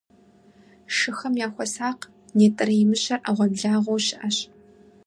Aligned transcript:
-Шыхэм 0.95 1.33
яхуэсакъ, 1.45 2.05
нетӀрей 2.37 2.83
мыщэр 2.89 3.21
Ӏэгъуэблагъэу 3.23 3.99
щыӀэщ. 4.05 4.37